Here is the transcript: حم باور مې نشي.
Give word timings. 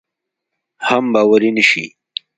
حم 0.85 1.05
باور 1.13 1.41
مې 1.45 1.51
نشي. 1.55 1.85